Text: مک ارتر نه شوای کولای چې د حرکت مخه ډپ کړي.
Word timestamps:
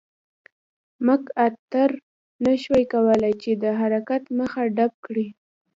مک 1.05 1.23
ارتر 1.45 1.89
نه 2.43 2.51
شوای 2.61 2.85
کولای 2.93 3.33
چې 3.41 3.51
د 3.63 3.65
حرکت 3.79 4.23
مخه 4.39 4.61
ډپ 4.75 4.93
کړي. 5.05 5.27